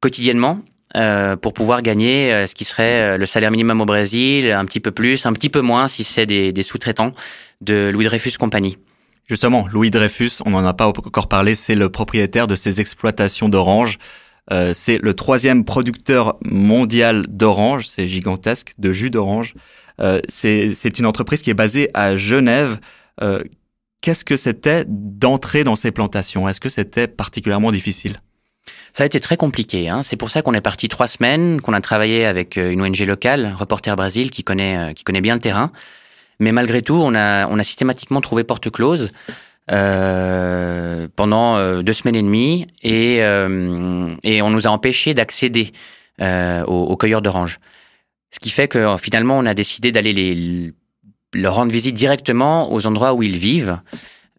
quotidiennement 0.00 0.58
euh, 0.96 1.36
pour 1.36 1.54
pouvoir 1.54 1.82
gagner 1.82 2.32
euh, 2.32 2.48
ce 2.48 2.56
qui 2.56 2.64
serait 2.64 3.16
le 3.16 3.24
salaire 3.24 3.52
minimum 3.52 3.80
au 3.80 3.84
Brésil, 3.84 4.50
un 4.50 4.64
petit 4.64 4.80
peu 4.80 4.90
plus, 4.90 5.26
un 5.26 5.32
petit 5.32 5.48
peu 5.48 5.60
moins 5.60 5.86
si 5.86 6.02
c'est 6.02 6.26
des, 6.26 6.52
des 6.52 6.64
sous-traitants 6.64 7.12
de 7.60 7.88
Louis 7.94 8.04
Dreyfus 8.04 8.32
Compagnie. 8.36 8.78
Justement, 9.26 9.68
Louis 9.72 9.90
Dreyfus, 9.90 10.42
on 10.44 10.50
n'en 10.50 10.66
a 10.66 10.74
pas 10.74 10.88
encore 10.88 11.28
parlé, 11.28 11.54
c'est 11.54 11.76
le 11.76 11.90
propriétaire 11.90 12.48
de 12.48 12.56
ces 12.56 12.80
exploitations 12.80 13.48
d'oranges. 13.48 13.98
Euh, 14.52 14.72
c'est 14.74 14.98
le 14.98 15.14
troisième 15.14 15.64
producteur 15.64 16.36
mondial 16.44 17.26
d'oranges, 17.28 17.86
c'est 17.86 18.08
gigantesque, 18.08 18.74
de 18.78 18.90
jus 18.90 19.10
d'orange. 19.10 19.54
Euh, 20.00 20.20
c'est 20.28 20.98
une 20.98 21.06
entreprise 21.06 21.42
qui 21.42 21.50
est 21.50 21.54
basée 21.54 21.90
à 21.94 22.16
Genève. 22.16 22.80
Euh, 23.22 23.42
qu'est-ce 24.00 24.24
que 24.24 24.36
c'était 24.36 24.84
d'entrer 24.86 25.64
dans 25.64 25.76
ces 25.76 25.90
plantations? 25.90 26.48
Est-ce 26.48 26.60
que 26.60 26.68
c'était 26.68 27.06
particulièrement 27.06 27.72
difficile? 27.72 28.16
Ça 28.92 29.02
a 29.02 29.06
été 29.06 29.18
très 29.20 29.36
compliqué. 29.36 29.88
Hein. 29.88 30.02
C'est 30.02 30.16
pour 30.16 30.30
ça 30.30 30.42
qu'on 30.42 30.54
est 30.54 30.60
parti 30.60 30.88
trois 30.88 31.08
semaines, 31.08 31.60
qu'on 31.60 31.72
a 31.72 31.80
travaillé 31.80 32.24
avec 32.26 32.56
euh, 32.56 32.70
une 32.70 32.80
ONG 32.80 33.00
locale, 33.00 33.54
Reporter 33.56 33.96
Brésil, 33.96 34.30
qui 34.30 34.44
connaît 34.44 34.94
qui 34.94 35.04
connaît 35.04 35.20
bien 35.20 35.34
le 35.34 35.40
terrain. 35.40 35.72
Mais 36.40 36.52
malgré 36.52 36.82
tout, 36.82 36.94
on 36.94 37.14
a 37.14 37.46
on 37.48 37.58
a 37.58 37.64
systématiquement 37.64 38.20
trouvé 38.20 38.44
porte 38.44 38.70
close 38.70 39.10
euh, 39.70 41.08
pendant 41.16 41.82
deux 41.82 41.92
semaines 41.92 42.16
et 42.16 42.22
demie, 42.22 42.66
et 42.82 43.22
euh, 43.22 44.14
et 44.22 44.42
on 44.42 44.50
nous 44.50 44.66
a 44.66 44.70
empêché 44.70 45.14
d'accéder 45.14 45.72
euh, 46.20 46.62
aux, 46.64 46.84
aux, 46.84 46.96
cueilleurs 46.96 47.22
d'oranges. 47.22 47.58
Ce 48.30 48.40
qui 48.40 48.50
fait 48.50 48.68
que 48.68 48.96
finalement, 48.98 49.38
on 49.38 49.46
a 49.46 49.54
décidé 49.54 49.90
d'aller 49.90 50.12
les 50.12 50.74
leur 51.34 51.56
rendre 51.56 51.72
visite 51.72 51.94
directement 51.94 52.72
aux 52.72 52.86
endroits 52.86 53.14
où 53.14 53.22
ils 53.22 53.38
vivent. 53.38 53.78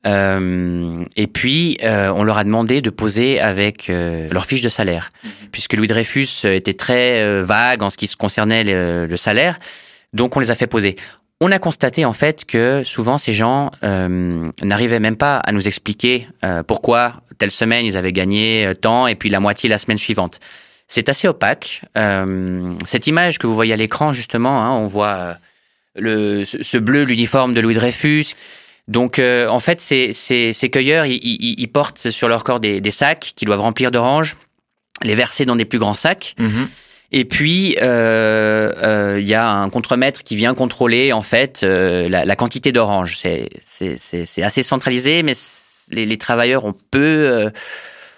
Euh, 0.05 1.03
et 1.15 1.27
puis, 1.27 1.77
euh, 1.83 2.11
on 2.15 2.23
leur 2.23 2.37
a 2.37 2.43
demandé 2.43 2.81
de 2.81 2.89
poser 2.89 3.39
avec 3.39 3.89
euh, 3.89 4.27
leur 4.31 4.45
fiche 4.45 4.61
de 4.61 4.69
salaire, 4.69 5.11
puisque 5.51 5.73
Louis 5.73 5.87
Dreyfus 5.87 6.45
était 6.45 6.75
très 6.75 7.21
euh, 7.21 7.43
vague 7.43 7.81
en 7.81 7.89
ce 7.89 7.97
qui 7.97 8.07
se 8.07 8.15
concernait 8.15 8.63
le, 8.63 9.17
salaire. 9.17 9.57
Donc, 10.13 10.35
on 10.35 10.39
les 10.39 10.51
a 10.51 10.55
fait 10.55 10.67
poser. 10.67 10.95
On 11.41 11.51
a 11.51 11.59
constaté 11.59 12.05
en 12.05 12.13
fait 12.13 12.45
que 12.45 12.83
souvent 12.85 13.17
ces 13.17 13.33
gens 13.33 13.71
euh, 13.83 14.49
n'arrivaient 14.61 15.01
même 15.01 15.17
pas 15.17 15.37
à 15.37 15.51
nous 15.51 15.67
expliquer 15.67 16.29
pourquoi 16.65 17.21
telle 17.37 17.51
semaine 17.51 17.85
ils 17.85 17.97
avaient 17.97 18.13
gagné 18.13 18.71
tant 18.81 19.07
et 19.07 19.15
puis 19.15 19.29
la 19.29 19.41
moitié 19.41 19.67
la 19.67 19.77
semaine 19.77 19.97
suivante. 19.97 20.39
C'est 20.87 21.09
assez 21.09 21.27
opaque. 21.27 21.81
cette 22.85 23.07
image 23.07 23.37
que 23.37 23.47
vous 23.47 23.53
voyez 23.53 23.73
à 23.73 23.77
l'écran 23.77 24.13
justement, 24.13 24.63
hein, 24.63 24.71
on 24.71 24.87
voit 24.87 25.35
le, 25.95 26.43
ce 26.45 26.77
bleu, 26.77 27.03
l'uniforme 27.03 27.53
de 27.53 27.61
Louis 27.61 27.75
Dreyfus. 27.75 28.27
Donc, 28.87 29.17
euh, 29.17 29.47
en 29.47 29.59
fait, 29.59 29.81
ces, 29.81 30.13
ces, 30.13 30.53
ces 30.53 30.69
cueilleurs, 30.69 31.05
ils, 31.05 31.19
ils, 31.23 31.55
ils, 31.59 31.67
portent 31.67 32.09
sur 32.09 32.27
leur 32.27 32.43
corps 32.43 32.59
des, 32.59 32.81
des 32.81 32.91
sacs 32.91 33.33
qu'ils 33.35 33.47
doivent 33.47 33.61
remplir 33.61 33.89
d'oranges, 33.89 34.37
les 35.03 35.15
verser 35.15 35.45
dans 35.45 35.55
des 35.55 35.65
plus 35.65 35.79
grands 35.79 35.95
sacs. 35.95 36.35
Mhm. 36.37 36.67
Et 37.11 37.25
puis, 37.25 37.77
euh, 37.81 38.73
euh, 38.83 39.17
il 39.19 39.25
euh, 39.25 39.29
y 39.29 39.33
a 39.33 39.49
un 39.49 39.69
contremaître 39.69 40.23
qui 40.23 40.35
vient 40.35 40.53
contrôler 40.53 41.13
en 41.13 41.21
fait 41.21 41.61
euh, 41.63 42.09
la, 42.09 42.25
la, 42.25 42.35
quantité 42.35 42.71
d'oranges. 42.71 43.17
C'est 43.61 44.43
assez 44.43 44.63
centralisé, 44.63 45.23
mais 45.23 45.33
les, 45.91 46.05
les 46.05 46.17
travailleurs 46.17 46.65
ont 46.65 46.73
peu 46.91 46.99
euh, 46.99 47.49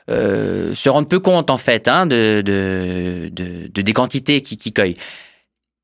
euh, 0.10 0.74
se 0.74 0.89
rendent 0.89 1.10
peu 1.10 1.19
compte 1.19 1.50
en 1.50 1.57
fait 1.57 1.88
hein, 1.88 2.05
de, 2.05 2.41
de, 2.43 3.29
de, 3.31 3.69
de 3.72 3.81
des 3.81 3.93
quantités 3.93 4.41
qui, 4.41 4.57
qui 4.57 4.72
cueillent. 4.72 4.98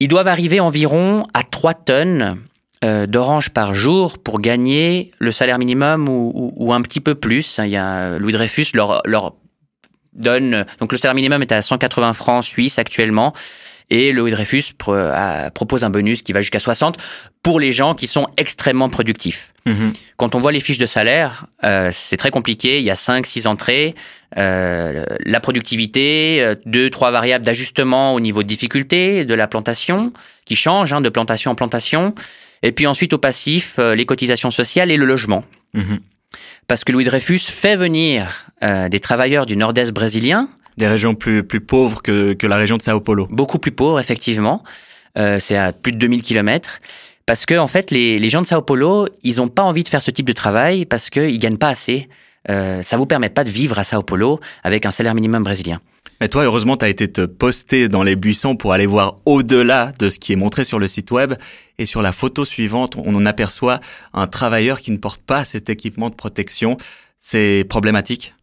Ils 0.04 0.10
doivent 0.10 0.28
arriver 0.28 0.60
environ 0.60 1.26
à 1.34 1.44
3 1.44 1.76
tonnes 1.76 2.38
euh, 2.84 3.06
d'oranges 3.08 3.52
par 3.52 3.74
jour 3.74 4.20
pour 4.20 4.42
gagner 4.42 5.12
le 5.18 5.32
salaire 5.32 5.58
minimum 5.58 6.10
ou, 6.10 6.74
un 6.74 6.82
petit 6.82 7.00
peu 7.00 7.16
plus. 7.16 7.58
Il 7.64 7.70
y 7.70 7.78
a 7.78 8.18
Louis 8.20 8.34
Dreyfus 8.34 8.66
leur, 8.74 9.02
donne 10.12 10.66
donc 10.82 10.92
le 10.92 10.98
salaire 10.98 11.16
minimum 11.16 11.42
est 11.42 11.54
à 11.54 11.62
180 11.62 12.12
francs 12.12 12.44
suisses 12.44 12.80
actuellement 12.80 13.32
et 13.90 14.12
Louis 14.12 14.32
Dreyfus 14.32 14.74
propose 15.54 15.86
un 15.86 15.90
bonus 15.90 16.22
qui 16.22 16.34
va 16.34 16.42
jusqu'à 16.42 16.60
60 16.60 16.98
pour 17.42 17.62
les 17.62 17.72
gens 17.72 17.96
qui 17.96 18.08
sont 18.08 18.26
extrêmement 18.36 18.90
productifs. 18.90 19.53
Mmh. 19.66 19.92
Quand 20.18 20.36
on 20.36 20.40
voit 20.40 20.52
les 20.52 20.60
fiches 20.60 20.78
de 20.78 20.86
salaire, 20.86 21.46
euh, 21.64 21.90
c'est 21.94 22.18
très 22.18 22.32
compliqué. 22.32 22.80
Il 22.80 22.84
y 22.84 22.92
a 22.92 22.96
5 22.96 23.26
six 23.26 23.48
entrées, 23.48 23.96
euh, 24.38 25.06
la 25.26 25.40
productivité, 25.40 26.42
euh, 26.42 26.56
deux 26.66 26.90
trois 26.90 27.12
variables 27.12 27.46
d'ajustement 27.46 28.14
au 28.14 28.20
niveau 28.20 28.44
de 28.44 28.48
difficulté 28.48 29.24
de 29.24 29.34
la 29.34 29.48
plantation 29.48 30.12
qui 30.46 30.56
changent 30.56 30.92
hein, 30.94 31.02
de 31.02 31.10
plantation 31.10 31.52
en 31.52 31.56
plantation. 31.56 32.14
Et 32.62 32.72
puis 32.72 32.88
ensuite 32.88 33.14
au 33.14 33.18
passif, 33.18 33.76
euh, 33.78 33.94
les 33.94 34.06
cotisations 34.06 34.52
sociales 34.52 34.92
et 34.92 34.98
le 34.98 35.06
logement. 35.06 35.44
Mmh. 35.74 35.98
Parce 36.68 36.84
que 36.84 36.92
Louis 36.92 37.06
Dreyfus 37.06 37.40
fait 37.40 37.76
venir 37.76 38.48
euh, 38.64 38.90
des 38.90 39.00
travailleurs 39.00 39.46
du 39.46 39.58
nord-est 39.58 39.92
brésilien. 39.92 40.48
Des 40.78 40.88
régions 40.88 41.14
plus, 41.14 41.44
plus 41.44 41.60
pauvres 41.60 42.02
que, 42.02 42.34
que 42.34 42.48
la 42.48 42.56
région 42.56 42.78
de 42.78 42.82
Sao 42.82 43.00
Paulo. 43.00 43.28
Beaucoup 43.30 43.60
plus 43.60 43.72
pauvres, 43.72 44.00
effectivement. 44.00 44.64
Euh, 45.18 45.40
c'est 45.40 45.58
à 45.58 45.74
plus 45.74 45.92
de 45.92 45.98
2000 45.98 46.24
kilomètres. 46.24 46.80
Parce 47.26 47.46
que, 47.46 47.58
en 47.58 47.68
fait, 47.68 47.92
les, 47.92 48.18
les 48.18 48.30
gens 48.30 48.42
de 48.42 48.48
Sao 48.48 48.62
Paulo, 48.62 49.08
ils 49.24 49.38
n'ont 49.38 49.48
pas 49.48 49.64
envie 49.64 49.84
de 49.84 49.90
faire 49.90 50.02
ce 50.02 50.12
type 50.12 50.26
de 50.26 50.34
travail 50.34 50.86
parce 50.86 51.10
qu'ils 51.10 51.40
gagnent 51.40 51.58
pas 51.58 51.70
assez. 51.70 52.10
Euh, 52.50 52.82
ça 52.84 52.98
vous 52.98 53.06
permet 53.06 53.30
pas 53.30 53.44
de 53.44 53.50
vivre 53.50 53.80
à 53.80 53.84
Sao 53.84 54.04
Paulo 54.04 54.40
avec 54.64 54.86
un 54.86 54.92
salaire 54.92 55.16
minimum 55.16 55.44
brésilien. 55.44 55.80
Mais 56.20 56.28
toi, 56.28 56.44
heureusement, 56.44 56.78
tu 56.78 56.86
as 56.86 56.90
été 56.90 57.12
te 57.12 57.26
poster 57.26 57.90
dans 57.90 58.04
les 58.04 58.16
buissons 58.16 58.56
pour 58.56 58.74
aller 58.74 58.86
voir 58.86 59.16
au-delà 59.26 59.92
de 60.00 60.10
ce 60.10 60.20
qui 60.20 60.34
est 60.34 60.38
montré 60.38 60.64
sur 60.66 60.80
le 60.80 60.88
site 60.88 61.12
web. 61.12 61.34
Et 61.80 61.86
sur 61.86 62.02
la 62.02 62.12
photo 62.12 62.46
suivante, 62.46 62.96
on 62.98 63.16
en 63.16 63.26
aperçoit 63.26 63.80
un 64.14 64.28
travailleur 64.28 64.80
qui 64.80 64.92
ne 64.92 64.98
porte 64.98 65.22
pas 65.22 65.46
cet 65.46 65.70
équipement 65.70 66.10
de 66.10 66.16
protection. 66.16 66.78
C'est 67.20 67.66
problématique? 67.68 68.34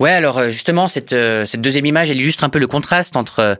Ouais, 0.00 0.10
alors 0.10 0.38
euh, 0.38 0.50
justement, 0.50 0.88
cette, 0.88 1.12
euh, 1.12 1.46
cette 1.46 1.60
deuxième 1.60 1.86
image, 1.86 2.10
elle 2.10 2.16
illustre 2.16 2.44
un 2.44 2.48
peu 2.48 2.58
le 2.58 2.66
contraste 2.66 3.16
entre 3.16 3.38
euh, 3.38 3.54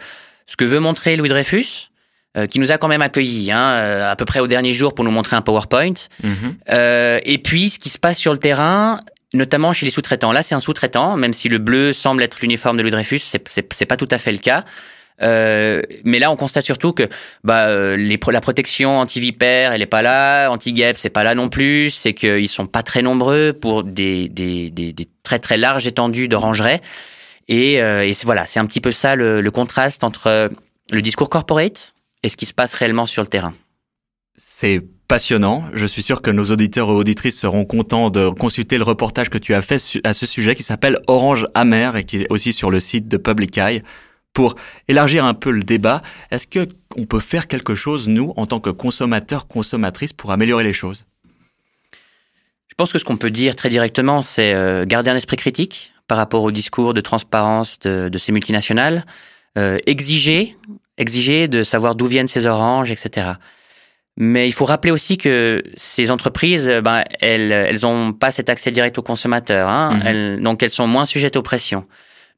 ce 0.47 0.57
que 0.57 0.65
veut 0.65 0.81
montrer 0.81 1.17
Louis 1.17 1.29
Dreyfus, 1.29 1.91
euh, 2.37 2.47
qui 2.47 2.59
nous 2.59 2.73
a 2.73 2.79
quand 2.79 2.89
même 2.89 3.03
accueillis 3.03 3.53
hein, 3.53 4.07
à 4.09 4.17
peu 4.17 4.25
près 4.25 4.41
au 4.41 4.47
dernier 4.47 4.73
jour 4.73 4.95
pour 4.95 5.05
nous 5.05 5.11
montrer 5.11 5.37
un 5.37 5.43
PowerPoint, 5.43 5.95
euh, 6.71 7.21
et 7.25 7.39
puis 7.39 7.71
ce 7.71 7.79
qui 7.79 7.91
se 7.91 7.99
passe 7.99 8.19
sur 8.19 8.33
le 8.33 8.39
terrain, 8.39 9.01
notamment 9.35 9.73
chez 9.73 9.87
les 9.87 9.93
sous-traitants. 9.93 10.33
Là, 10.33 10.43
c'est 10.43 10.55
un 10.55 10.61
sous-traitant, 10.61 11.17
même 11.17 11.33
si 11.33 11.49
le 11.49 11.59
bleu 11.59 11.93
semble 11.93 12.23
être 12.23 12.41
l'uniforme 12.41 12.77
de 12.77 12.83
Louis 12.83 12.91
Dreyfus, 12.91 13.21
c'est, 13.21 13.87
pas 13.87 13.97
tout 13.97 14.09
à 14.11 14.19
fait 14.19 14.33
le 14.33 14.39
cas. 14.39 14.65
Euh, 15.23 15.83
mais 16.05 16.19
là, 16.19 16.31
on 16.31 16.37
constate 16.37 16.65
surtout 16.65 16.93
que 16.93 17.09
bah, 17.45 17.67
euh, 17.67 17.97
les, 17.97 18.19
la 18.31 18.41
protection 18.41 18.99
anti-vipère, 18.99 19.73
elle 19.73 19.83
est 19.83 19.87
pas 19.87 20.03
là, 20.03 20.49
anti-guêpe, 20.49 20.97
c'est 20.97 21.11
pas 21.11 21.23
là 21.23 21.35
non 21.35 21.49
plus. 21.49 21.91
C'est 21.91 22.13
qu'ils 22.13 22.49
sont 22.49 22.67
pas 22.67 22.83
très 22.83 23.03
nombreux 23.03 23.53
pour 23.53 23.85
des, 23.85 24.29
des, 24.29 24.71
des, 24.71 24.93
des 24.93 25.09
très 25.23 25.39
très 25.39 25.59
larges 25.59 25.87
étendues 25.87 26.29
d'orangerie. 26.29 26.81
Et, 27.49 27.81
euh, 27.83 28.07
et 28.07 28.15
voilà, 28.25 28.47
c'est 28.47 28.59
un 28.59 28.67
petit 28.67 28.81
peu 28.81 28.93
ça 28.93 29.15
le, 29.15 29.41
le 29.41 29.51
contraste 29.51 30.03
entre 30.03 30.49
le 30.91 31.03
discours 31.03 31.29
corporate 31.29 31.95
et 32.23 32.29
ce 32.29 32.37
qui 32.37 32.47
se 32.47 32.55
passe 32.55 32.75
réellement 32.75 33.07
sur 33.07 33.23
le 33.23 33.29
terrain. 33.29 33.55
C'est 34.35 34.83
passionnant. 35.09 35.67
Je 35.75 35.85
suis 35.85 36.03
sûr 36.03 36.23
que 36.23 36.31
nos 36.31 36.45
auditeurs 36.45 36.89
et 36.89 36.93
auditrices 36.93 37.39
seront 37.39 37.65
contents 37.65 38.09
de 38.09 38.31
consulter 38.31 38.79
le 38.79 38.85
reportage 38.85 39.29
que 39.29 39.39
tu 39.39 39.55
as 39.55 39.61
fait 39.61 39.81
à 40.05 40.15
ce 40.15 40.27
sujet 40.27 40.55
qui 40.55 40.63
s'appelle 40.63 40.99
Orange 41.07 41.47
amer 41.55 41.97
et 41.97 42.05
qui 42.05 42.23
est 42.23 42.27
aussi 42.31 42.53
sur 42.53 42.71
le 42.71 42.81
site 42.81 43.09
de 43.09 43.19
Public 43.19 43.59
Eye. 43.59 43.83
Pour 44.33 44.55
élargir 44.89 45.27
un 45.27 45.35
peu 45.35 45.51
le 45.51 45.63
débat, 45.63 46.01
est-ce 46.31 46.47
que 46.47 46.67
on 46.97 47.05
peut 47.05 47.21
faire 47.21 47.47
quelque 47.47 47.75
chose 47.75 48.09
nous 48.09 48.33
en 48.37 48.47
tant 48.47 48.61
que 48.61 48.71
consommateurs, 48.71 49.47
consommatrices 49.47 50.15
pour 50.15 50.31
améliorer 50.31 50.65
les 50.65 50.73
choses? 50.73 51.05
Je 52.69 52.75
pense 52.75 52.91
que 52.91 52.99
ce 52.99 53.05
qu'on 53.05 53.19
peut 53.19 53.31
dire 53.31 53.55
très 53.55 53.69
directement, 53.69 54.23
c'est 54.23 54.55
euh, 54.55 54.87
garder 54.87 55.11
un 55.11 55.17
esprit 55.17 55.37
critique 55.37 55.93
par 56.09 56.17
rapport 56.17 56.43
au 56.43 56.51
discours 56.51 56.95
de 56.95 57.03
transparence 57.03 57.79
de, 57.81 58.09
de 58.09 58.19
ces 58.19 58.33
multinationales, 58.33 59.05
euh, 59.59 59.77
exiger, 59.87 60.57
exiger 61.03 61.49
de 61.49 61.63
savoir 61.63 61.95
d'où 61.95 62.07
viennent 62.07 62.29
ces 62.29 62.47
oranges, 62.47 62.91
etc. 62.91 63.33
Mais 64.17 64.47
il 64.47 64.53
faut 64.53 64.65
rappeler 64.65 64.91
aussi 64.91 65.19
que 65.19 65.63
ces 65.77 66.11
entreprises, 66.11 66.73
ben, 66.83 67.05
elles, 67.21 67.53
elles 67.53 67.87
ont 67.87 68.13
pas 68.13 68.31
cet 68.31 68.49
accès 68.49 68.71
direct 68.71 68.99
aux 68.99 69.03
consommateurs, 69.03 69.69
hein. 69.69 69.95
Mmh. 69.95 70.07
Elles, 70.07 70.41
donc 70.41 70.63
elles 70.63 70.71
sont 70.71 70.87
moins 70.87 71.05
sujettes 71.05 71.37
aux 71.37 71.43
pressions. 71.43 71.87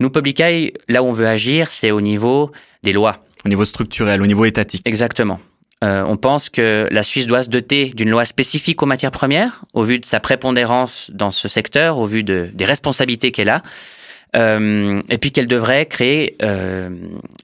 Nous, 0.01 0.11
Public 0.11 0.41
Eye, 0.41 0.73
là 0.89 1.03
où 1.03 1.07
on 1.07 1.13
veut 1.13 1.27
agir, 1.27 1.71
c'est 1.71 1.91
au 1.91 2.01
niveau 2.01 2.51
des 2.83 2.93
lois. 2.93 3.25
Au 3.45 3.49
niveau 3.49 3.65
structurel, 3.65 4.23
au 4.23 4.27
niveau 4.27 4.45
étatique. 4.45 4.83
Exactement. 4.85 5.39
Euh, 5.83 6.05
on 6.07 6.17
pense 6.17 6.49
que 6.49 6.89
la 6.91 7.03
Suisse 7.03 7.27
doit 7.27 7.43
se 7.43 7.51
doter 7.51 7.87
d'une 7.95 8.09
loi 8.09 8.25
spécifique 8.25 8.83
aux 8.83 8.87
matières 8.87 9.11
premières, 9.11 9.65
au 9.75 9.83
vu 9.83 9.99
de 9.99 10.05
sa 10.05 10.19
prépondérance 10.21 11.11
dans 11.13 11.31
ce 11.31 11.49
secteur, 11.49 11.99
au 11.99 12.07
vu 12.07 12.23
de, 12.23 12.49
des 12.55 12.65
responsabilités 12.65 13.33
qu'elle 13.33 13.51
a. 13.51 13.63
Euh, 14.35 15.03
et 15.09 15.19
puis 15.19 15.31
qu'elle 15.31 15.47
devrait 15.47 15.87
créer 15.87 16.37
euh, 16.43 16.91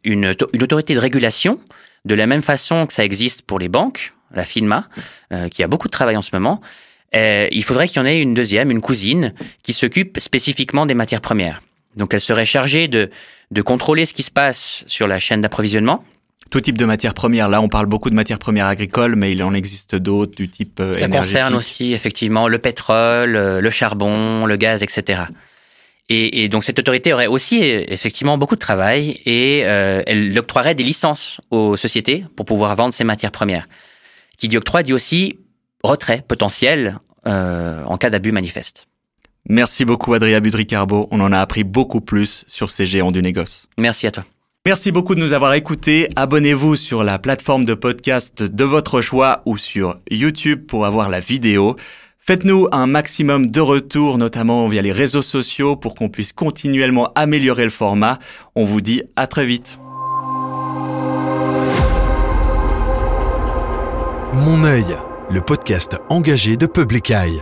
une, 0.04 0.35
une 0.52 0.62
autorité 0.62 0.94
de 0.94 0.99
régulation, 0.99 1.61
de 2.04 2.14
la 2.14 2.26
même 2.26 2.42
façon 2.42 2.87
que 2.87 2.92
ça 2.92 3.04
existe 3.04 3.42
pour 3.42 3.59
les 3.59 3.68
banques, 3.68 4.14
la 4.35 4.44
FINMA, 4.44 4.88
euh, 5.32 5.49
qui 5.49 5.62
a 5.62 5.68
beaucoup 5.68 5.88
de 5.88 5.92
travail 5.92 6.16
en 6.16 6.23
ce 6.23 6.30
moment. 6.32 6.61
Il 7.12 7.64
faudrait 7.64 7.88
qu'il 7.88 7.97
y 7.97 8.00
en 8.00 8.06
ait 8.06 8.20
une 8.20 8.35
deuxième, 8.35 8.70
une 8.70 8.80
cousine, 8.80 9.35
qui 9.62 9.73
s'occupe 9.73 10.18
spécifiquement 10.20 10.87
des 10.87 10.94
matières 10.94 11.20
premières. 11.20 11.61
Donc 11.97 12.14
elle 12.14 12.20
serait 12.20 12.44
chargée 12.44 12.87
de, 12.87 13.11
de 13.50 13.62
contrôler 13.62 14.06
ce 14.06 14.14
qui 14.14 14.23
se 14.23 14.30
passe 14.30 14.85
sur 14.87 15.09
la 15.09 15.18
chaîne 15.18 15.40
d'approvisionnement. 15.40 16.04
Tout 16.50 16.61
type 16.61 16.78
de 16.78 16.85
matières 16.85 17.14
premières. 17.14 17.49
Là, 17.49 17.61
on 17.61 17.68
parle 17.68 17.87
beaucoup 17.87 18.11
de 18.11 18.14
matières 18.14 18.38
premières 18.38 18.66
agricoles, 18.66 19.16
mais 19.16 19.32
il 19.32 19.42
en 19.42 19.54
existe 19.54 19.97
d'autres 19.97 20.37
du 20.37 20.49
type 20.49 20.80
Ça 20.92 21.09
concerne 21.09 21.54
aussi 21.54 21.92
effectivement 21.92 22.47
le 22.47 22.59
pétrole, 22.59 23.32
le 23.32 23.70
charbon, 23.70 24.47
le 24.47 24.56
gaz, 24.56 24.85
etc. 24.85 25.23
Et, 26.12 26.43
et, 26.43 26.49
donc 26.49 26.64
cette 26.64 26.81
autorité 26.81 27.12
aurait 27.12 27.29
aussi 27.29 27.62
effectivement 27.62 28.37
beaucoup 28.37 28.57
de 28.57 28.61
travail 28.61 29.21
et 29.25 29.62
euh, 29.64 30.02
elle 30.09 30.37
octroierait 30.37 30.75
des 30.75 30.83
licences 30.83 31.40
aux 31.52 31.76
sociétés 31.76 32.25
pour 32.35 32.45
pouvoir 32.45 32.75
vendre 32.75 32.93
ces 32.93 33.05
matières 33.05 33.31
premières. 33.31 33.69
Qui 34.37 34.49
dit 34.49 34.57
octroi 34.57 34.83
dit 34.83 34.93
aussi 34.93 35.38
retrait 35.85 36.25
potentiel 36.26 36.99
euh, 37.29 37.85
en 37.85 37.97
cas 37.97 38.11
d'abus 38.11 38.33
manifeste. 38.33 38.88
Merci 39.49 39.85
beaucoup 39.85 40.12
Adrien 40.12 40.40
Budricarbo, 40.40 41.07
on 41.12 41.21
en 41.21 41.31
a 41.31 41.38
appris 41.38 41.62
beaucoup 41.62 42.00
plus 42.00 42.45
sur 42.49 42.73
ces 42.73 42.87
géants 42.87 43.12
du 43.12 43.23
négoce. 43.23 43.69
Merci 43.79 44.09
à 44.09 44.11
toi. 44.11 44.25
Merci 44.67 44.90
beaucoup 44.90 45.14
de 45.14 45.21
nous 45.21 45.33
avoir 45.33 45.55
écoutés. 45.55 46.09
Abonnez-vous 46.17 46.75
sur 46.75 47.05
la 47.05 47.21
plateforme 47.21 47.64
de 47.64 47.75
podcast 47.75 48.43
de 48.43 48.64
votre 48.64 49.00
choix 49.00 49.43
ou 49.47 49.57
sur 49.57 50.00
YouTube 50.11 50.67
pour 50.67 50.87
avoir 50.87 51.09
la 51.09 51.21
vidéo. 51.21 51.76
Faites-nous 52.23 52.69
un 52.71 52.87
maximum 52.87 53.50
de 53.50 53.61
retours, 53.61 54.19
notamment 54.19 54.69
via 54.69 54.83
les 54.83 54.93
réseaux 54.93 55.23
sociaux, 55.23 55.75
pour 55.75 55.95
qu'on 55.95 56.11
puisse 56.11 56.33
continuellement 56.33 57.12
améliorer 57.15 57.65
le 57.65 57.71
format. 57.71 58.19
On 58.55 58.65
vous 58.65 58.81
dit 58.83 59.03
à 59.17 59.27
très 59.27 59.47
vite. 59.47 59.79
Mon 64.33 64.65
œil, 64.65 64.85
le 65.31 65.41
podcast 65.41 65.97
engagé 66.09 66.57
de 66.57 66.67
Public 66.67 67.11
Eye. 67.11 67.41